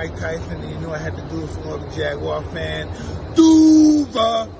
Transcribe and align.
Mike 0.00 0.16
Tyson, 0.18 0.62
and 0.62 0.70
you 0.70 0.78
know 0.78 0.94
I 0.94 0.96
had 0.96 1.14
to 1.14 1.22
do 1.28 1.44
it 1.44 1.48
for 1.48 1.72
all 1.72 1.78
the 1.78 1.94
Jaguar 1.94 2.42
fan. 2.54 2.88
Duva! 3.34 4.59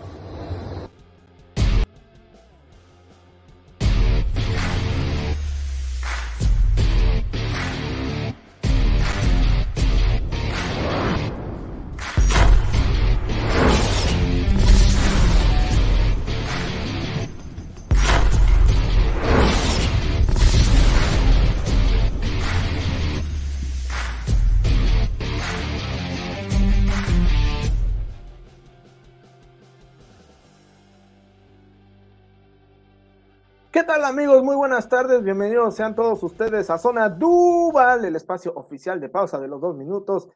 ¿Qué 33.73 33.85
tal 33.85 34.05
amigos? 34.05 34.43
Muy 34.43 34.57
buenas 34.57 34.89
tardes, 34.89 35.23
bienvenidos 35.23 35.77
sean 35.77 35.95
todos 35.95 36.21
ustedes 36.25 36.71
a 36.71 36.79
Zona 36.79 37.09
Duval, 37.09 38.05
el 38.05 38.17
espacio 38.17 38.53
oficial 38.57 39.01
de 39.01 39.09
pausa 39.09 39.39
de 39.39 39.47
los 39.47 39.61
dos 39.61 39.77
minutos 39.77 40.29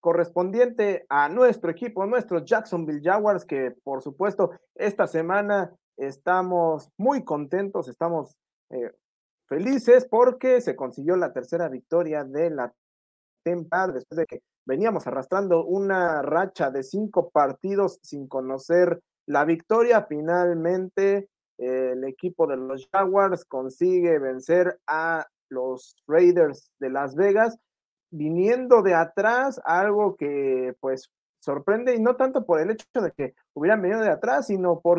correspondiente 0.00 1.04
a 1.10 1.28
nuestro 1.28 1.70
equipo, 1.70 2.06
nuestros 2.06 2.42
Jacksonville 2.46 3.02
Jaguars, 3.04 3.44
que 3.44 3.72
por 3.84 4.00
supuesto 4.00 4.52
esta 4.74 5.06
semana 5.06 5.76
estamos 5.98 6.88
muy 6.96 7.22
contentos, 7.22 7.86
estamos 7.86 8.34
eh, 8.70 8.92
felices 9.46 10.06
porque 10.10 10.62
se 10.62 10.74
consiguió 10.74 11.16
la 11.16 11.34
tercera 11.34 11.68
victoria 11.68 12.24
de 12.24 12.48
la 12.48 12.72
temporada 13.44 13.92
después 13.92 14.16
de 14.16 14.24
que 14.24 14.42
veníamos 14.64 15.06
arrastrando 15.06 15.66
una 15.66 16.22
racha 16.22 16.70
de 16.70 16.82
cinco 16.82 17.28
partidos 17.28 17.98
sin 18.02 18.26
conocer 18.26 19.02
la 19.26 19.44
victoria. 19.44 20.06
Finalmente 20.08 21.28
el 21.60 22.04
equipo 22.04 22.46
de 22.46 22.56
los 22.56 22.88
Jaguars 22.90 23.44
consigue 23.44 24.18
vencer 24.18 24.78
a 24.86 25.26
los 25.48 25.96
Raiders 26.06 26.70
de 26.78 26.90
Las 26.90 27.14
Vegas, 27.14 27.58
viniendo 28.10 28.82
de 28.82 28.94
atrás, 28.94 29.60
algo 29.64 30.16
que 30.16 30.74
pues 30.80 31.10
sorprende 31.40 31.94
y 31.94 32.00
no 32.00 32.16
tanto 32.16 32.44
por 32.44 32.60
el 32.60 32.70
hecho 32.70 32.86
de 32.94 33.12
que 33.12 33.34
hubieran 33.54 33.82
venido 33.82 34.00
de 34.00 34.10
atrás, 34.10 34.46
sino 34.46 34.80
por 34.80 34.98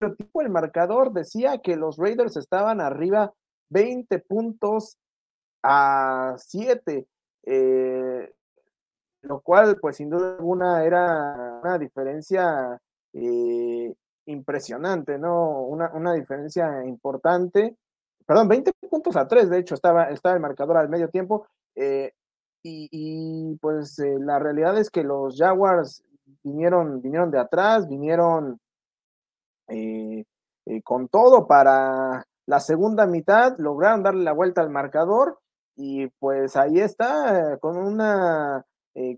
el 0.00 0.16
el 0.34 0.50
marcador 0.50 1.12
decía 1.12 1.58
que 1.58 1.76
los 1.76 1.96
Raiders 1.96 2.36
estaban 2.36 2.80
arriba 2.80 3.32
20 3.70 4.18
puntos 4.20 4.96
a 5.62 6.34
7, 6.38 7.06
eh, 7.44 8.34
lo 9.22 9.40
cual 9.40 9.78
pues 9.80 9.96
sin 9.96 10.10
duda 10.10 10.36
alguna 10.36 10.84
era 10.84 11.60
una 11.62 11.78
diferencia 11.78 12.80
eh, 13.12 13.94
impresionante, 14.28 15.18
¿no? 15.18 15.62
Una, 15.62 15.90
una, 15.92 16.12
diferencia 16.12 16.84
importante. 16.84 17.76
Perdón, 18.26 18.48
20 18.48 18.72
puntos 18.90 19.16
a 19.16 19.26
3, 19.26 19.50
de 19.50 19.58
hecho, 19.58 19.74
estaba, 19.74 20.10
estaba 20.10 20.34
el 20.34 20.40
marcador 20.40 20.76
al 20.76 20.88
medio 20.88 21.08
tiempo. 21.08 21.46
Eh, 21.74 22.12
y, 22.62 22.88
y, 22.90 23.56
pues 23.56 23.98
eh, 23.98 24.16
la 24.20 24.38
realidad 24.38 24.76
es 24.78 24.90
que 24.90 25.02
los 25.02 25.36
Jaguars 25.36 26.04
vinieron, 26.42 27.00
vinieron 27.00 27.30
de 27.30 27.38
atrás, 27.38 27.88
vinieron 27.88 28.60
eh, 29.68 30.24
con 30.84 31.08
todo 31.08 31.46
para 31.46 32.26
la 32.46 32.60
segunda 32.60 33.06
mitad, 33.06 33.56
lograron 33.58 34.02
darle 34.02 34.24
la 34.24 34.32
vuelta 34.32 34.60
al 34.60 34.70
marcador 34.70 35.38
y 35.76 36.08
pues 36.18 36.56
ahí 36.56 36.80
está, 36.80 37.56
con 37.60 37.76
una 37.76 38.64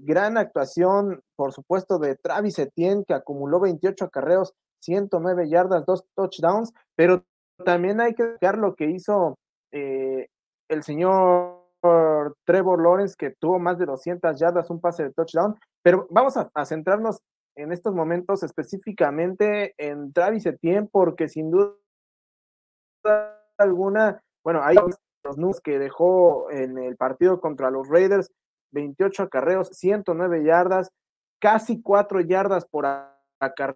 gran 0.00 0.36
actuación, 0.36 1.22
por 1.36 1.52
supuesto, 1.52 1.98
de 1.98 2.16
Travis 2.16 2.58
Etienne, 2.58 3.04
que 3.06 3.14
acumuló 3.14 3.60
28 3.60 4.06
acarreos 4.06 4.52
109 4.80 5.48
yardas, 5.48 5.86
dos 5.86 6.04
touchdowns, 6.14 6.72
pero 6.96 7.24
también 7.64 8.00
hay 8.00 8.14
que 8.14 8.36
ver 8.40 8.58
lo 8.58 8.74
que 8.74 8.90
hizo 8.90 9.38
eh, 9.72 10.28
el 10.68 10.82
señor 10.82 11.60
Trevor 12.44 12.82
Lawrence, 12.82 13.14
que 13.18 13.30
tuvo 13.30 13.58
más 13.58 13.78
de 13.78 13.86
200 13.86 14.38
yardas, 14.38 14.70
un 14.70 14.80
pase 14.80 15.04
de 15.04 15.12
touchdown, 15.12 15.58
pero 15.82 16.06
vamos 16.10 16.36
a, 16.36 16.50
a 16.54 16.64
centrarnos 16.64 17.20
en 17.56 17.72
estos 17.72 17.94
momentos 17.94 18.42
específicamente 18.42 19.74
en 19.78 20.12
Travis 20.12 20.46
Etienne, 20.46 20.88
porque 20.90 21.28
sin 21.28 21.50
duda 21.50 21.74
alguna, 23.58 24.22
bueno, 24.44 24.62
hay 24.62 24.76
los 25.24 25.36
números 25.36 25.60
que 25.60 25.78
dejó 25.78 26.50
en 26.50 26.78
el 26.78 26.96
partido 26.96 27.40
contra 27.40 27.70
los 27.70 27.88
Raiders, 27.88 28.30
28 28.72 29.24
acarreos, 29.24 29.68
109 29.72 30.44
yardas, 30.44 30.90
casi 31.40 31.80
4 31.80 32.20
yardas 32.20 32.66
por 32.66 32.86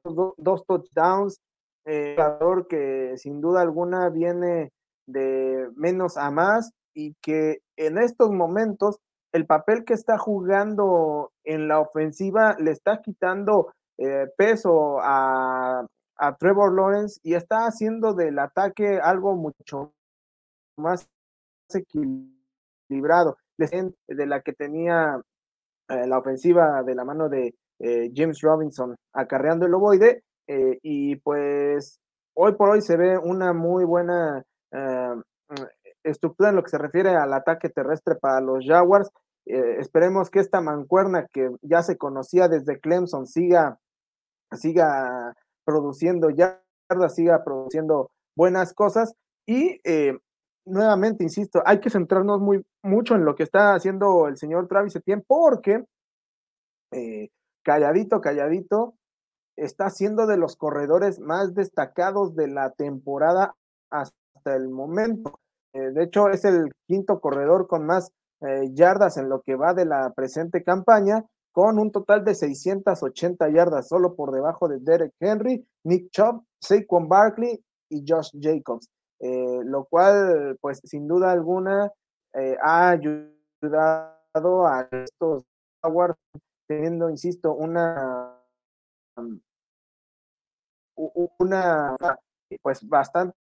dos, 0.05 0.35
dos 0.37 0.65
touchdowns, 0.67 1.41
eh, 1.87 2.15
jugador 2.17 2.67
que 2.67 3.15
sin 3.17 3.41
duda 3.41 3.61
alguna 3.61 4.09
viene 4.11 4.71
de 5.07 5.71
menos 5.77 6.17
a 6.17 6.31
más 6.31 6.73
y 6.95 7.15
que 7.21 7.61
en 7.77 7.99
estos 7.99 8.31
momentos 8.31 8.99
el 9.33 9.47
papel 9.47 9.85
que 9.85 9.95
está 9.95 10.17
jugando 10.17 11.33
en 11.45 11.69
la 11.69 11.81
ofensiva 11.81 12.57
le 12.59 12.71
está 12.71 13.03
quitando 13.03 13.73
eh, 13.99 14.29
peso 14.37 14.99
a, 15.01 15.87
Trevor 16.39 16.73
Lawrence 16.73 17.19
y 17.25 17.35
está 17.35 17.67
haciendo 17.67 18.15
del 18.15 18.39
ataque 18.39 19.01
algo 19.01 19.35
mucho 19.35 19.93
más 20.79 21.11
equilibrado 21.69 23.37
de 23.59 24.27
la 24.27 24.41
que 24.41 24.53
tenía 24.53 25.21
eh, 25.89 26.07
la 26.07 26.19
ofensiva 26.19 26.83
de 26.83 26.95
la 26.95 27.05
mano 27.05 27.29
de 27.29 27.55
eh, 27.79 28.11
James 28.15 28.41
Robinson 28.41 28.97
acarreando 29.13 29.67
el 29.67 29.75
ovoide 29.75 30.23
eh, 30.47 30.79
y 30.83 31.17
pues 31.17 32.01
hoy 32.35 32.53
por 32.53 32.71
hoy 32.71 32.81
se 32.81 32.97
ve 32.97 33.19
una 33.19 33.53
muy 33.53 33.85
buena 33.85 34.43
estructura 36.03 36.49
en 36.49 36.57
lo 36.57 36.65
que 36.65 36.71
se 36.71 36.79
refiere 36.79 37.11
al 37.11 37.33
ataque 37.33 37.69
terrestre 37.69 38.17
para 38.17 38.41
los 38.41 38.67
Jaguars. 38.67 39.09
esperemos 39.45 40.31
que 40.31 40.41
esta 40.41 40.61
mancuerna 40.61 41.29
que 41.33 41.49
ya 41.63 41.83
se 41.85 41.97
conocía 41.97 42.49
desde 42.49 42.81
Clemson 42.81 43.27
siga, 43.27 43.79
siga 44.51 45.33
produciendo 45.65 46.31
yardas, 46.31 47.15
siga 47.15 47.45
produciendo 47.45 48.11
buenas 48.37 48.75
cosas 48.75 49.15
y 49.47 49.81
nuevamente, 50.67 51.25
insisto, 51.25 51.63
hay 51.65 51.81
que 51.81 51.91
centrarnos 51.91 52.41
muy, 52.41 52.65
mucho 52.83 53.15
en 53.15 53.25
lo 53.25 53.35
que 53.35 53.43
está 53.43 53.75
haciendo 53.75 54.29
el 54.29 54.37
señor 54.37 54.69
Travis 54.69 54.97
Etienne 54.97 55.25
porque 55.27 55.85
eh, 56.93 57.29
calladito, 57.63 58.21
calladito, 58.21 58.95
está 59.57 59.91
siendo 59.91 60.27
de 60.27 60.37
los 60.37 60.57
corredores 60.57 61.21
más 61.21 61.55
destacados 61.55 62.35
de 62.35 62.49
la 62.49 62.71
temporada 62.71 63.55
hasta 63.91 64.55
el 64.55 64.69
momento. 64.69 65.41
Eh, 65.73 65.91
de 65.91 66.05
hecho, 66.05 66.29
es 66.29 66.45
el 66.45 66.71
quinto 66.87 67.21
corredor 67.21 67.67
con 67.67 67.87
más 67.87 68.13
eh, 68.41 68.71
yardas 68.73 69.17
en 69.17 69.29
lo 69.29 69.43
que 69.43 69.57
va 69.57 69.75
de 69.75 69.87
la 69.87 70.13
presente 70.15 70.63
campaña, 70.63 71.25
con 71.53 71.79
un 71.79 71.93
total 71.93 72.25
de 72.25 72.35
680 72.35 73.49
yardas, 73.51 73.89
solo 73.89 74.17
por 74.17 74.33
debajo 74.33 74.69
de 74.69 74.79
Derek 74.81 75.13
Henry, 75.21 75.67
Nick 75.85 76.11
Chubb, 76.11 76.43
Saquon 76.61 77.09
Barkley 77.09 77.65
y 77.89 78.05
Josh 78.07 78.31
Jacobs. 78.41 78.89
Eh, 79.21 79.61
lo 79.65 79.85
cual, 79.85 80.59
pues 80.61 80.81
sin 80.85 81.09
duda 81.09 81.33
alguna, 81.33 81.91
ha 82.63 82.91
ayudado 82.91 84.67
a 84.67 84.89
estos 84.91 85.45
Jaguars 85.83 86.17
teniendo, 86.67 87.09
insisto, 87.09 87.55
una 87.55 88.35
una 91.39 91.97
pues 92.63 92.87
bastante 92.89 93.35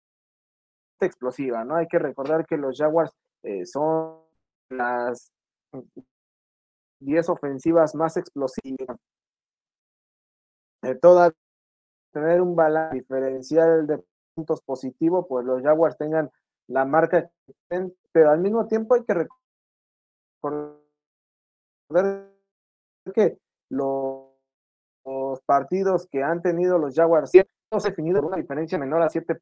explosiva, 1.00 1.64
¿no? 1.64 1.76
Hay 1.76 1.86
que 1.88 1.98
recordar 1.98 2.46
que 2.46 2.56
los 2.56 2.76
Jaguars 2.78 3.12
eh, 3.42 3.66
son 3.66 4.20
las 4.68 5.32
10 7.00 7.28
ofensivas 7.28 7.94
más 7.94 8.16
explosivas. 8.16 8.96
Eh, 10.82 10.94
toda 10.94 11.32
tener 12.12 12.40
un 12.40 12.56
balance 12.56 12.96
diferencial 12.96 13.86
de 13.86 14.02
puntos 14.40 14.62
positivo, 14.62 15.26
pues 15.26 15.44
los 15.44 15.62
Jaguars 15.62 15.98
tengan 15.98 16.30
la 16.68 16.84
marca, 16.84 17.30
pero 18.12 18.30
al 18.30 18.40
mismo 18.40 18.66
tiempo 18.66 18.94
hay 18.94 19.04
que 19.04 19.28
recordar 20.40 20.78
que 23.14 23.38
los, 23.68 24.28
partidos 25.44 26.06
que 26.06 26.22
han 26.22 26.40
tenido 26.40 26.78
los 26.78 26.94
Jaguars 26.94 27.32
no 27.72 27.80
se 27.80 27.88
ha 27.88 27.90
definido 27.90 28.24
una 28.24 28.36
diferencia 28.36 28.78
menor 28.78 29.02
a 29.02 29.08
7 29.08 29.38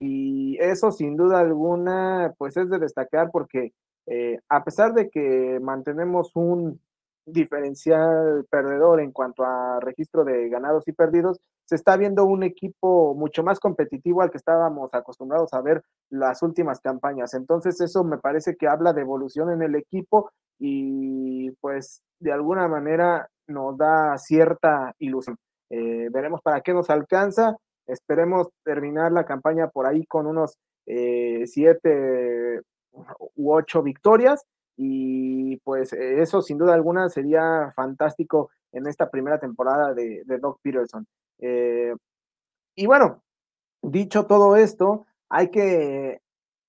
y 0.00 0.56
eso 0.58 0.90
sin 0.90 1.16
duda 1.16 1.40
alguna 1.40 2.34
pues 2.38 2.56
es 2.56 2.70
de 2.70 2.78
destacar 2.78 3.30
porque 3.30 3.72
eh, 4.06 4.38
a 4.48 4.64
pesar 4.64 4.94
de 4.94 5.10
que 5.10 5.58
mantenemos 5.60 6.30
un 6.34 6.80
diferencial 7.26 8.46
perdedor 8.48 9.00
en 9.00 9.12
cuanto 9.12 9.44
a 9.44 9.80
registro 9.80 10.24
de 10.24 10.48
ganados 10.48 10.86
y 10.88 10.92
perdidos, 10.92 11.38
se 11.64 11.74
está 11.74 11.96
viendo 11.96 12.24
un 12.24 12.44
equipo 12.44 13.14
mucho 13.14 13.42
más 13.42 13.58
competitivo 13.58 14.22
al 14.22 14.30
que 14.30 14.38
estábamos 14.38 14.94
acostumbrados 14.94 15.52
a 15.52 15.60
ver 15.60 15.82
las 16.10 16.42
últimas 16.42 16.80
campañas. 16.80 17.34
Entonces 17.34 17.80
eso 17.80 18.04
me 18.04 18.18
parece 18.18 18.56
que 18.56 18.68
habla 18.68 18.92
de 18.92 19.02
evolución 19.02 19.50
en 19.50 19.62
el 19.62 19.74
equipo 19.74 20.30
y 20.58 21.50
pues 21.60 22.02
de 22.20 22.32
alguna 22.32 22.68
manera 22.68 23.28
nos 23.48 23.76
da 23.76 24.16
cierta 24.18 24.94
ilusión. 24.98 25.36
Eh, 25.70 26.08
veremos 26.12 26.40
para 26.42 26.60
qué 26.60 26.72
nos 26.72 26.88
alcanza. 26.88 27.56
Esperemos 27.86 28.48
terminar 28.64 29.12
la 29.12 29.24
campaña 29.24 29.68
por 29.68 29.86
ahí 29.86 30.06
con 30.06 30.26
unos 30.26 30.56
eh, 30.86 31.42
siete 31.46 32.62
u 33.34 33.52
ocho 33.52 33.82
victorias 33.82 34.46
y 34.76 35.56
pues 35.58 35.92
eso 35.92 36.42
sin 36.42 36.58
duda 36.58 36.74
alguna 36.74 37.08
sería 37.08 37.72
fantástico 37.74 38.50
en 38.72 38.86
esta 38.86 39.10
primera 39.10 39.38
temporada 39.38 39.94
de, 39.94 40.22
de 40.24 40.38
Doc 40.38 40.60
Peterson. 40.62 41.06
Eh, 41.38 41.94
y 42.74 42.86
bueno, 42.86 43.22
dicho 43.82 44.26
todo 44.26 44.56
esto, 44.56 45.06
hay 45.28 45.50
que 45.50 46.20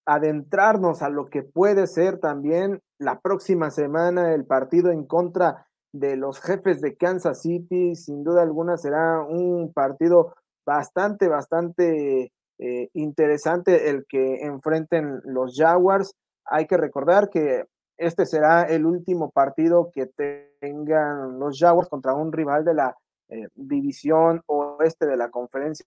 adentrarnos 0.06 1.02
a 1.02 1.10
lo 1.10 1.26
que 1.26 1.44
puede 1.44 1.86
ser 1.86 2.20
también 2.20 2.82
la 2.98 3.20
próxima 3.20 3.72
semana 3.72 4.34
el 4.34 4.46
partido 4.46 4.92
en 4.92 5.06
contra 5.06 5.68
de 5.92 6.16
los 6.16 6.40
jefes 6.40 6.80
de 6.82 6.96
Kansas 6.96 7.42
City. 7.42 7.96
Sin 7.96 8.24
duda 8.24 8.42
alguna 8.42 8.78
será 8.78 9.22
un 9.22 9.74
partido 9.74 10.34
bastante, 10.66 11.28
bastante 11.28 12.32
eh, 12.60 12.90
interesante 12.94 13.90
el 13.90 14.06
que 14.08 14.46
enfrenten 14.46 15.22
los 15.26 15.56
Jaguars. 15.58 16.14
Hay 16.46 16.68
que 16.68 16.78
recordar 16.78 17.30
que 17.30 17.66
este 17.98 18.26
será 18.26 18.64
el 18.64 18.86
último 18.86 19.32
partido 19.32 19.92
que 19.92 20.08
tengan 20.60 21.40
los 21.40 21.58
Jaguars 21.60 21.90
contra 21.90 22.14
un 22.14 22.32
rival 22.32 22.64
de 22.64 22.74
la 22.74 22.96
eh, 23.30 23.48
división 23.56 24.42
oeste 24.46 25.06
de 25.06 25.18
la 25.18 25.30
conferencia. 25.30 25.86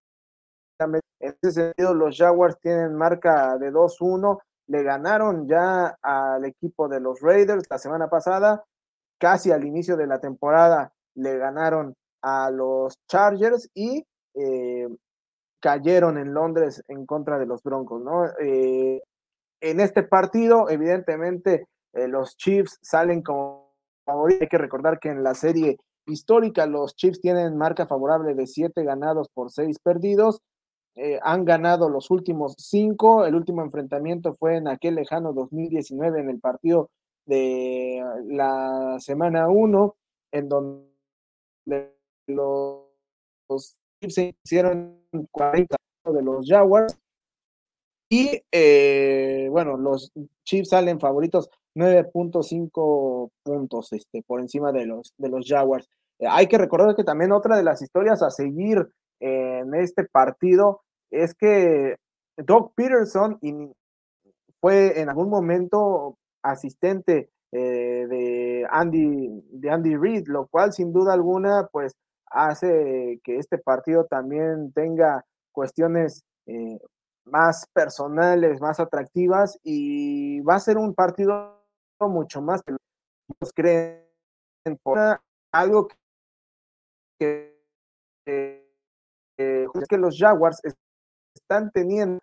En 0.78 1.00
ese 1.18 1.52
sentido, 1.52 1.94
los 1.94 2.16
Jaguars 2.16 2.58
tienen 2.60 2.94
marca 2.94 3.56
de 3.58 3.70
2-1. 3.70 4.38
Le 4.68 4.82
ganaron 4.82 5.46
ya 5.46 5.96
al 6.00 6.44
equipo 6.44 6.88
de 6.88 7.00
los 7.00 7.20
Raiders 7.20 7.64
la 7.68 7.78
semana 7.78 8.08
pasada. 8.08 8.64
Casi 9.18 9.52
al 9.52 9.64
inicio 9.64 9.96
de 9.96 10.06
la 10.06 10.20
temporada 10.20 10.92
le 11.14 11.36
ganaron 11.36 11.94
a 12.22 12.50
los 12.50 12.94
Chargers 13.08 13.68
y 13.74 14.06
eh, 14.34 14.88
cayeron 15.60 16.16
en 16.16 16.32
Londres 16.32 16.82
en 16.88 17.04
contra 17.04 17.38
de 17.38 17.46
los 17.46 17.62
Broncos. 17.62 18.02
Eh, 18.40 19.02
en 19.60 19.80
este 19.80 20.02
partido, 20.02 20.70
evidentemente, 20.70 21.66
eh, 21.92 22.08
los 22.08 22.37
Chiefs 22.37 22.78
salen 22.82 23.22
como 23.22 23.75
favoritos. 24.04 24.42
Hay 24.42 24.48
que 24.48 24.58
recordar 24.58 24.98
que 24.98 25.10
en 25.10 25.22
la 25.22 25.34
serie 25.34 25.78
histórica 26.06 26.66
los 26.66 26.94
Chiefs 26.96 27.20
tienen 27.20 27.56
marca 27.56 27.87
favorable 27.87 28.34
de 28.34 28.46
siete 28.46 28.84
ganados 28.84 29.28
por 29.32 29.50
seis 29.50 29.78
perdidos. 29.78 30.40
Eh, 30.96 31.19
han 31.22 31.44
ganado 31.44 31.88
los 31.88 32.10
últimos 32.10 32.54
cinco. 32.58 33.25
El 33.25 33.34
último 33.34 33.62
enfrentamiento 33.62 34.34
fue 34.34 34.56
en 34.56 34.69
aquel 34.69 34.96
lejano 34.96 35.32
2019 35.32 36.20
en 36.20 36.31
el 36.31 36.40
partido 36.40 36.90
de 37.26 38.02
la 38.26 38.96
semana 38.98 39.48
1, 39.48 39.96
en 40.32 40.48
donde 40.48 41.94
los, 42.26 42.86
los 43.48 43.76
se 44.08 44.34
hicieron 44.43 45.00
40 45.31 45.76
de 46.06 46.22
los 46.22 46.46
Jaguars. 46.46 46.98
Y 48.08 48.43
eh, 48.50 49.48
bueno, 49.50 49.76
los 49.76 50.12
Chiefs 50.44 50.70
salen 50.70 50.98
favoritos 50.98 51.48
9.5 51.75 53.31
puntos 53.43 53.93
este, 53.93 54.22
por 54.26 54.40
encima 54.40 54.72
de 54.72 54.87
los, 54.87 55.12
de 55.19 55.28
los 55.28 55.46
Jaguars. 55.46 55.88
Eh, 56.19 56.26
hay 56.28 56.46
que 56.46 56.58
recordar 56.58 56.96
que 56.96 57.05
también 57.05 57.32
otra 57.32 57.56
de 57.56 57.62
las 57.62 57.82
historias 57.82 58.22
a 58.22 58.31
seguir 58.31 58.88
en 59.22 59.75
este 59.75 60.05
partido 60.05 60.81
es 61.11 61.34
que 61.34 61.96
Doug 62.38 62.72
Peterson 62.75 63.38
fue 64.61 65.00
en 65.00 65.08
algún 65.08 65.28
momento 65.28 66.17
asistente 66.43 67.31
eh, 67.52 68.06
de 68.08 68.67
Andy 68.70 69.43
de 69.50 69.70
Andy 69.70 69.96
Reid, 69.96 70.28
lo 70.28 70.46
cual 70.46 70.72
sin 70.72 70.93
duda 70.93 71.12
alguna 71.12 71.69
pues 71.72 71.94
hace 72.26 73.20
que 73.25 73.38
este 73.38 73.58
partido 73.58 74.06
también 74.06 74.72
tenga 74.72 75.25
cuestiones 75.52 76.22
eh, 76.46 76.78
más 77.25 77.67
personales, 77.72 78.61
más 78.61 78.78
atractivas 78.78 79.58
y 79.62 80.40
va 80.40 80.55
a 80.55 80.61
ser 80.61 80.78
un 80.78 80.94
partido 80.94 81.59
mucho 82.08 82.41
más 82.41 82.62
que 82.62 82.73
los 82.73 83.52
creen 83.52 84.06
algo 85.52 85.88
que, 87.19 87.56
que 88.26 89.99
los 89.99 90.17
Jaguars 90.19 90.61
están 91.35 91.70
teniendo 91.70 92.20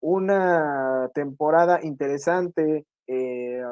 una 0.00 1.10
temporada 1.14 1.80
interesante 1.82 2.84
eh, 3.06 3.62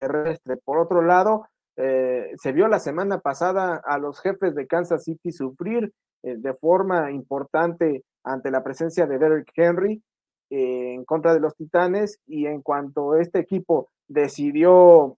terrestre. 0.00 0.56
Por 0.56 0.78
otro 0.78 1.02
lado, 1.02 1.46
eh, 1.76 2.32
se 2.36 2.52
vio 2.52 2.68
la 2.68 2.80
semana 2.80 3.20
pasada 3.20 3.80
a 3.84 3.98
los 3.98 4.20
jefes 4.20 4.54
de 4.54 4.66
Kansas 4.66 5.04
City 5.04 5.32
sufrir 5.32 5.92
eh, 6.22 6.36
de 6.36 6.54
forma 6.54 7.10
importante 7.12 8.04
ante 8.24 8.50
la 8.50 8.62
presencia 8.62 9.06
de 9.06 9.18
Derrick 9.18 9.52
Henry 9.54 10.02
en 10.54 11.06
contra 11.06 11.32
de 11.32 11.40
los 11.40 11.56
Titanes 11.56 12.20
y 12.26 12.44
en 12.44 12.60
cuanto 12.60 13.16
este 13.16 13.38
equipo 13.38 13.88
decidió 14.08 15.16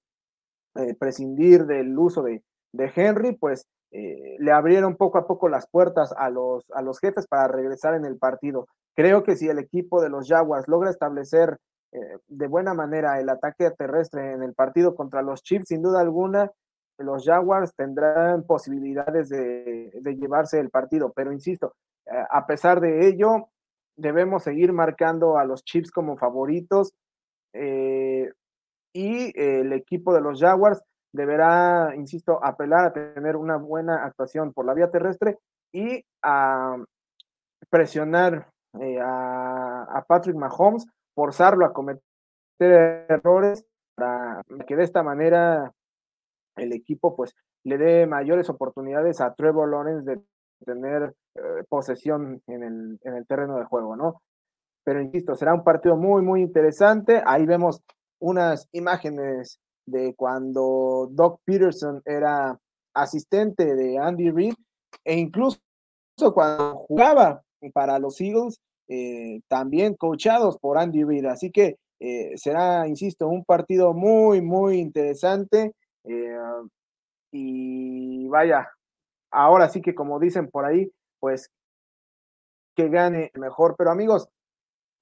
prescindir 0.98 1.66
del 1.66 1.96
uso 1.96 2.22
de, 2.22 2.42
de 2.72 2.92
Henry, 2.94 3.36
pues 3.36 3.66
le 3.90 4.50
abrieron 4.50 4.96
poco 4.96 5.18
a 5.18 5.26
poco 5.26 5.48
las 5.48 5.68
puertas 5.68 6.12
a 6.16 6.30
los, 6.30 6.64
a 6.72 6.82
los 6.82 6.98
jefes 6.98 7.28
para 7.28 7.46
regresar 7.46 7.94
en 7.94 8.04
el 8.04 8.18
partido. 8.18 8.66
Creo 8.96 9.22
que 9.22 9.36
si 9.36 9.48
el 9.48 9.58
equipo 9.58 10.02
de 10.02 10.08
los 10.08 10.28
Jaguars 10.28 10.68
logra 10.68 10.90
establecer 10.90 11.58
eh, 11.94 12.18
de 12.26 12.46
buena 12.48 12.74
manera 12.74 13.20
el 13.20 13.28
ataque 13.28 13.70
terrestre 13.70 14.32
en 14.32 14.42
el 14.42 14.52
partido 14.52 14.96
contra 14.96 15.22
los 15.22 15.42
Chiefs, 15.42 15.68
sin 15.68 15.80
duda 15.80 16.00
alguna, 16.00 16.50
los 16.98 17.24
Jaguars 17.24 17.72
tendrán 17.76 18.42
posibilidades 18.44 19.28
de, 19.28 19.92
llevarse 20.18 20.58
el 20.58 20.70
partido. 20.70 21.12
Pero 21.14 21.32
insisto, 21.32 21.74
eh, 22.06 22.24
a 22.30 22.46
pesar 22.46 22.80
de 22.80 23.06
ello, 23.06 23.48
debemos 23.96 24.42
seguir 24.42 24.72
marcando 24.72 25.38
a 25.38 25.44
los 25.44 25.64
Chiefs 25.64 25.92
como 25.92 26.16
favoritos 26.16 26.92
eh, 28.94 29.32
y 29.34 29.40
el 29.40 29.72
equipo 29.72 30.14
de 30.14 30.20
los 30.20 30.40
Jaguars 30.40 30.82
deberá, 31.12 31.94
insisto, 31.96 32.42
apelar 32.42 32.86
a 32.86 32.92
tener 32.92 33.36
una 33.36 33.56
buena 33.56 34.04
actuación 34.04 34.52
por 34.52 34.64
la 34.66 34.74
vía 34.74 34.90
terrestre 34.90 35.38
y 35.72 36.04
a 36.22 36.76
presionar 37.70 38.48
a 39.00 40.04
Patrick 40.08 40.36
Mahomes 40.36 40.86
forzarlo 41.14 41.64
a 41.64 41.72
cometer 41.72 42.02
errores 43.08 43.64
para 43.94 44.42
que 44.66 44.76
de 44.76 44.82
esta 44.82 45.02
manera 45.02 45.72
el 46.56 46.72
equipo 46.72 47.16
pues 47.16 47.34
le 47.64 47.78
dé 47.78 48.06
mayores 48.06 48.48
oportunidades 48.50 49.20
a 49.20 49.34
Trevor 49.34 49.70
Lawrence 49.70 50.10
de 50.10 50.20
tener 50.64 51.14
eh, 51.34 51.64
posesión 51.68 52.42
en 52.46 52.62
el, 52.62 52.98
en 53.02 53.14
el 53.14 53.26
terreno 53.26 53.58
de 53.58 53.64
juego, 53.64 53.96
¿no? 53.96 54.22
Pero 54.84 55.00
insisto, 55.00 55.34
será 55.34 55.54
un 55.54 55.64
partido 55.64 55.96
muy, 55.96 56.22
muy 56.22 56.42
interesante. 56.42 57.22
Ahí 57.24 57.46
vemos 57.46 57.82
unas 58.24 58.68
imágenes 58.72 59.60
de 59.86 60.14
cuando 60.14 61.08
Doc 61.10 61.40
Peterson 61.44 62.00
era 62.06 62.58
asistente 62.94 63.74
de 63.74 63.98
Andy 63.98 64.30
Reid 64.30 64.54
e 65.04 65.18
incluso 65.18 65.60
cuando 66.32 66.86
jugaba 66.88 67.42
para 67.74 67.98
los 67.98 68.18
Eagles, 68.22 68.60
eh, 68.88 69.42
también 69.46 69.94
coachados 69.94 70.58
por 70.58 70.78
Andy 70.78 71.04
Reid. 71.04 71.26
Así 71.26 71.50
que 71.50 71.76
eh, 72.00 72.32
será, 72.36 72.88
insisto, 72.88 73.28
un 73.28 73.44
partido 73.44 73.92
muy, 73.92 74.40
muy 74.40 74.78
interesante. 74.78 75.74
Eh, 76.04 76.38
y 77.30 78.26
vaya, 78.28 78.70
ahora 79.30 79.68
sí 79.68 79.82
que 79.82 79.94
como 79.94 80.18
dicen 80.18 80.48
por 80.48 80.64
ahí, 80.64 80.90
pues 81.20 81.50
que 82.74 82.88
gane 82.88 83.30
mejor. 83.34 83.74
Pero 83.76 83.90
amigos, 83.90 84.28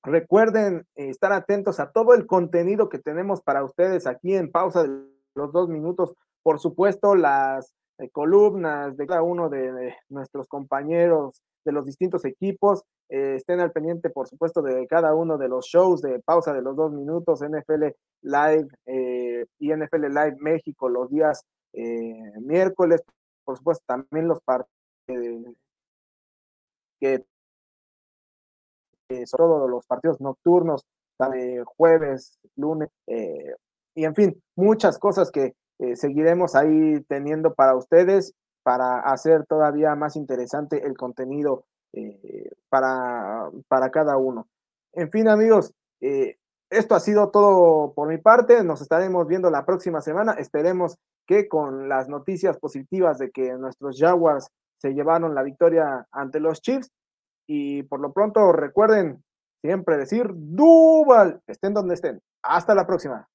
recuerden 0.02 0.87
estar 0.94 1.32
atentos 1.32 1.80
a 1.80 1.90
todo 1.92 2.14
el 2.14 2.26
contenido 2.26 2.88
que 2.88 2.99
tenemos 2.99 3.42
para 3.42 3.64
ustedes 3.64 4.06
aquí 4.06 4.35
en 4.35 4.50
pausa 4.50 4.82
de 4.82 4.88
los 5.35 5.52
dos 5.52 5.68
minutos. 5.68 6.14
Por 6.42 6.59
supuesto, 6.59 7.14
las 7.14 7.73
columnas 8.11 8.97
de 8.97 9.06
cada 9.06 9.23
uno 9.23 9.49
de 9.49 9.94
nuestros 10.09 10.49
compañeros 10.49 11.40
de 11.64 11.73
los 11.73 11.87
distintos 11.87 12.25
equipos. 12.25 12.82
Eh, 13.09 13.35
estén 13.37 13.61
al 13.61 13.73
pendiente, 13.73 14.11
por 14.11 14.28
supuesto, 14.28 14.62
de 14.62 14.87
cada 14.87 15.14
uno 15.14 15.38
de 15.38 15.49
los 15.49 15.66
shows 15.66 16.00
de 16.02 16.21
pausa 16.21 16.52
de 16.52 16.62
los 16.62 16.76
dos 16.76 16.92
minutos, 16.92 17.42
NFL 17.42 17.94
Live 18.23 18.68
eh, 18.87 19.47
y 19.59 19.73
NFL 19.75 20.06
Live 20.06 20.37
México 20.38 20.88
los 20.88 21.11
días 21.11 21.44
eh, 21.75 22.32
miércoles, 22.40 23.02
por 23.44 23.59
supuesto, 23.59 23.85
también 23.87 24.28
los 24.28 24.40
partidos 24.40 25.54
que 27.00 27.25
eh, 29.12 29.26
sobre 29.26 29.45
todo 29.45 29.69
los 29.69 29.87
partidos 29.87 30.21
nocturnos, 30.21 30.87
jueves, 31.76 32.38
lunes, 32.57 32.88
eh, 33.07 33.54
y 33.95 34.04
en 34.04 34.14
fin, 34.14 34.42
muchas 34.57 34.99
cosas 34.99 35.31
que 35.31 35.54
eh, 35.78 35.97
seguiremos 35.97 36.57
ahí 36.57 37.00
teniendo 37.09 37.54
para 37.54 37.76
ustedes 37.76 38.35
para 38.64 39.00
hacer 39.00 39.45
todavía 39.47 39.95
más 39.95 40.16
interesante 40.16 40.87
el 40.87 40.97
contenido 40.97 41.64
para, 42.71 43.50
para 43.69 43.90
cada 43.90 44.16
uno. 44.16 44.47
En 44.95 45.11
fin, 45.11 45.28
amigos, 45.28 45.75
esto 46.71 46.95
ha 46.95 47.00
sido 47.00 47.28
todo 47.31 47.92
por 47.92 48.09
mi 48.09 48.19
parte. 48.19 48.64
Nos 48.64 48.81
estaremos 48.81 49.26
viendo 49.26 49.50
la 49.50 49.66
próxima 49.66 50.00
semana. 50.00 50.33
Esperemos 50.33 50.97
que 51.26 51.49
con 51.49 51.88
las 51.88 52.09
noticias 52.09 52.57
positivas 52.59 53.19
de 53.19 53.31
que 53.31 53.52
nuestros 53.54 53.99
Jaguars 53.99 54.49
se 54.78 54.95
llevaron 54.95 55.35
la 55.35 55.42
victoria 55.42 56.07
ante 56.11 56.40
los 56.40 56.62
Chiefs, 56.62 56.90
y 57.54 57.82
por 57.82 58.00
lo 58.00 58.14
pronto, 58.14 58.50
recuerden 58.50 59.23
siempre 59.61 59.99
decir 59.99 60.30
Duval, 60.32 61.42
estén 61.47 61.75
donde 61.75 61.92
estén. 61.92 62.18
Hasta 62.42 62.75
la 62.75 62.87
próxima. 62.87 63.28